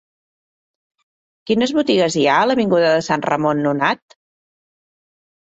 [1.51, 4.19] Quines botigues hi ha a l'avinguda de Sant Ramon Nonat?